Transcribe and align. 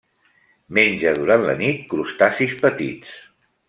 Menja 0.77 1.13
durant 1.19 1.47
la 1.51 1.55
nit 1.61 1.87
crustacis 1.95 2.61
petits. 2.67 3.19